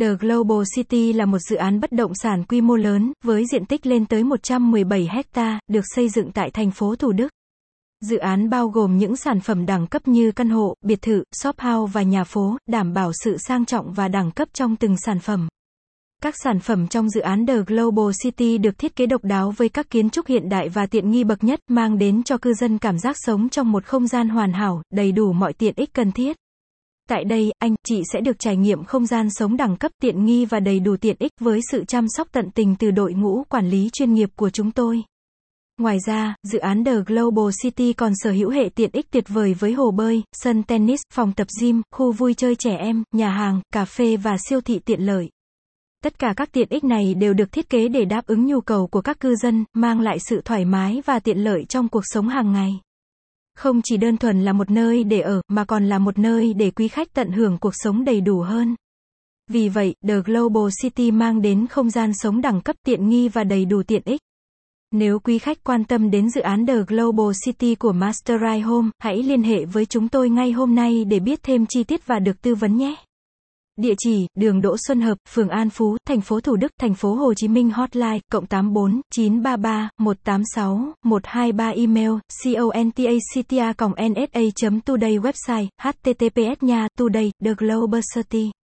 The 0.00 0.14
Global 0.20 0.58
City 0.76 1.12
là 1.12 1.26
một 1.26 1.38
dự 1.38 1.56
án 1.56 1.80
bất 1.80 1.92
động 1.92 2.12
sản 2.14 2.44
quy 2.44 2.60
mô 2.60 2.76
lớn, 2.76 3.12
với 3.24 3.44
diện 3.52 3.66
tích 3.66 3.86
lên 3.86 4.06
tới 4.06 4.24
117 4.24 5.08
hecta, 5.10 5.60
được 5.68 5.84
xây 5.94 6.08
dựng 6.08 6.30
tại 6.32 6.50
thành 6.50 6.70
phố 6.70 6.96
Thủ 6.96 7.12
Đức. 7.12 7.28
Dự 8.00 8.16
án 8.16 8.50
bao 8.50 8.68
gồm 8.68 8.98
những 8.98 9.16
sản 9.16 9.40
phẩm 9.40 9.66
đẳng 9.66 9.86
cấp 9.86 10.08
như 10.08 10.32
căn 10.32 10.50
hộ, 10.50 10.74
biệt 10.84 11.02
thự, 11.02 11.22
shop 11.42 11.60
house 11.60 11.90
và 11.92 12.02
nhà 12.02 12.24
phố, 12.24 12.56
đảm 12.68 12.92
bảo 12.92 13.12
sự 13.24 13.36
sang 13.38 13.64
trọng 13.64 13.92
và 13.92 14.08
đẳng 14.08 14.30
cấp 14.30 14.48
trong 14.52 14.76
từng 14.76 14.96
sản 14.96 15.18
phẩm. 15.18 15.48
Các 16.22 16.34
sản 16.44 16.60
phẩm 16.60 16.88
trong 16.88 17.10
dự 17.10 17.20
án 17.20 17.46
The 17.46 17.58
Global 17.66 18.10
City 18.22 18.58
được 18.58 18.78
thiết 18.78 18.96
kế 18.96 19.06
độc 19.06 19.24
đáo 19.24 19.50
với 19.56 19.68
các 19.68 19.90
kiến 19.90 20.10
trúc 20.10 20.26
hiện 20.26 20.48
đại 20.48 20.68
và 20.68 20.86
tiện 20.86 21.10
nghi 21.10 21.24
bậc 21.24 21.44
nhất, 21.44 21.60
mang 21.68 21.98
đến 21.98 22.22
cho 22.22 22.38
cư 22.38 22.54
dân 22.54 22.78
cảm 22.78 22.98
giác 22.98 23.16
sống 23.18 23.48
trong 23.48 23.72
một 23.72 23.84
không 23.84 24.06
gian 24.06 24.28
hoàn 24.28 24.52
hảo, 24.52 24.82
đầy 24.94 25.12
đủ 25.12 25.32
mọi 25.32 25.52
tiện 25.52 25.74
ích 25.76 25.92
cần 25.92 26.12
thiết. 26.12 26.36
Tại 27.08 27.24
đây, 27.24 27.52
anh, 27.58 27.74
chị 27.86 28.02
sẽ 28.12 28.20
được 28.20 28.38
trải 28.38 28.56
nghiệm 28.56 28.84
không 28.84 29.06
gian 29.06 29.28
sống 29.30 29.56
đẳng 29.56 29.76
cấp 29.76 29.92
tiện 30.02 30.24
nghi 30.24 30.44
và 30.44 30.60
đầy 30.60 30.80
đủ 30.80 30.96
tiện 30.96 31.16
ích 31.18 31.32
với 31.40 31.60
sự 31.72 31.84
chăm 31.84 32.06
sóc 32.08 32.28
tận 32.32 32.50
tình 32.50 32.76
từ 32.78 32.90
đội 32.90 33.12
ngũ 33.12 33.44
quản 33.48 33.68
lý 33.68 33.90
chuyên 33.92 34.12
nghiệp 34.14 34.28
của 34.36 34.50
chúng 34.50 34.70
tôi. 34.70 35.02
Ngoài 35.80 35.98
ra, 36.06 36.34
dự 36.42 36.58
án 36.58 36.84
The 36.84 36.92
Global 37.06 37.50
City 37.62 37.92
còn 37.92 38.12
sở 38.16 38.30
hữu 38.30 38.50
hệ 38.50 38.68
tiện 38.74 38.90
ích 38.92 39.10
tuyệt 39.10 39.24
vời 39.28 39.54
với 39.54 39.72
hồ 39.72 39.90
bơi, 39.90 40.22
sân 40.32 40.62
tennis, 40.62 41.00
phòng 41.12 41.32
tập 41.32 41.46
gym, 41.60 41.82
khu 41.90 42.12
vui 42.12 42.34
chơi 42.34 42.54
trẻ 42.54 42.76
em, 42.76 43.02
nhà 43.12 43.30
hàng, 43.30 43.60
cà 43.72 43.84
phê 43.84 44.16
và 44.16 44.36
siêu 44.48 44.60
thị 44.60 44.78
tiện 44.78 45.00
lợi. 45.00 45.30
Tất 46.04 46.18
cả 46.18 46.34
các 46.36 46.52
tiện 46.52 46.68
ích 46.70 46.84
này 46.84 47.14
đều 47.14 47.34
được 47.34 47.52
thiết 47.52 47.70
kế 47.70 47.88
để 47.88 48.04
đáp 48.04 48.26
ứng 48.26 48.46
nhu 48.46 48.60
cầu 48.60 48.86
của 48.86 49.00
các 49.00 49.20
cư 49.20 49.34
dân, 49.36 49.64
mang 49.74 50.00
lại 50.00 50.18
sự 50.18 50.40
thoải 50.44 50.64
mái 50.64 51.02
và 51.06 51.18
tiện 51.18 51.38
lợi 51.38 51.64
trong 51.68 51.88
cuộc 51.88 52.02
sống 52.04 52.28
hàng 52.28 52.52
ngày. 52.52 52.80
Không 53.58 53.80
chỉ 53.84 53.96
đơn 53.96 54.16
thuần 54.16 54.40
là 54.44 54.52
một 54.52 54.70
nơi 54.70 55.04
để 55.04 55.20
ở, 55.20 55.42
mà 55.48 55.64
còn 55.64 55.86
là 55.86 55.98
một 55.98 56.18
nơi 56.18 56.54
để 56.54 56.70
quý 56.70 56.88
khách 56.88 57.12
tận 57.14 57.32
hưởng 57.32 57.58
cuộc 57.58 57.72
sống 57.74 58.04
đầy 58.04 58.20
đủ 58.20 58.40
hơn. 58.40 58.76
Vì 59.50 59.68
vậy, 59.68 59.94
The 60.08 60.14
Global 60.24 60.68
City 60.82 61.10
mang 61.10 61.42
đến 61.42 61.66
không 61.66 61.90
gian 61.90 62.10
sống 62.14 62.40
đẳng 62.40 62.60
cấp 62.60 62.76
tiện 62.86 63.08
nghi 63.08 63.28
và 63.28 63.44
đầy 63.44 63.64
đủ 63.64 63.82
tiện 63.82 64.02
ích. 64.04 64.20
Nếu 64.92 65.18
quý 65.18 65.38
khách 65.38 65.64
quan 65.64 65.84
tâm 65.84 66.10
đến 66.10 66.30
dự 66.30 66.40
án 66.40 66.66
The 66.66 66.74
Global 66.88 67.30
City 67.44 67.74
của 67.74 67.92
Masterride 67.92 68.60
Home, 68.60 68.90
hãy 68.98 69.22
liên 69.22 69.42
hệ 69.42 69.64
với 69.64 69.86
chúng 69.86 70.08
tôi 70.08 70.30
ngay 70.30 70.52
hôm 70.52 70.74
nay 70.74 71.04
để 71.04 71.20
biết 71.20 71.42
thêm 71.42 71.66
chi 71.66 71.84
tiết 71.84 72.06
và 72.06 72.18
được 72.18 72.42
tư 72.42 72.54
vấn 72.54 72.76
nhé. 72.76 72.96
Địa 73.80 73.94
chỉ, 73.98 74.26
đường 74.34 74.60
Đỗ 74.60 74.76
Xuân 74.86 75.00
Hợp, 75.00 75.18
phường 75.28 75.48
An 75.48 75.70
Phú, 75.70 75.96
thành 76.08 76.20
phố 76.20 76.40
Thủ 76.40 76.56
Đức, 76.56 76.72
thành 76.80 76.94
phố 76.94 77.14
Hồ 77.14 77.34
Chí 77.34 77.48
Minh 77.48 77.70
Hotline, 77.70 78.18
cộng 78.32 78.46
84 78.46 79.00
933 79.10 79.90
186 79.98 80.92
123 81.04 81.68
Email, 81.68 82.10
contacta 83.76 84.40
nsa 84.40 84.80
today 84.84 85.18
Website, 85.18 85.66
https 85.82 86.56
nha, 86.60 86.88
today, 86.96 87.30
The 87.44 87.54
Global 87.58 88.00
City. 88.14 88.57